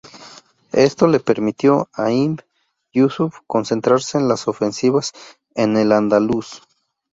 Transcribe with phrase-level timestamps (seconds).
[0.73, 2.39] Esto le permitió a Ibn
[2.91, 5.11] Yúsuf concentrarse en las ofensivas
[5.53, 6.63] en al-Ándalus.